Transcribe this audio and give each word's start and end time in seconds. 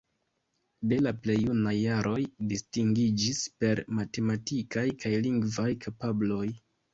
De 0.93 0.97
la 1.07 1.11
plej 1.25 1.35
junaj 1.41 1.73
jaroj 1.79 2.21
distingiĝis 2.53 3.43
per 3.65 3.83
matematikaj 3.99 4.85
kaj 5.05 5.13
lingvaj 5.29 5.69
kapabloj. 5.87 6.43